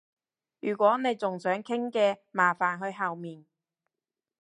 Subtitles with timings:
[0.61, 3.45] 如果你仲想傾嘅，麻煩去後面